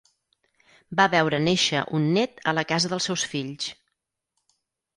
Va 0.99 1.05
veure 1.15 1.41
néixer 1.43 1.83
un 1.99 2.09
nét 2.17 2.43
a 2.51 2.55
la 2.61 2.65
casa 2.73 2.93
dels 2.97 3.11
seus 3.11 3.29
fills. 3.35 3.71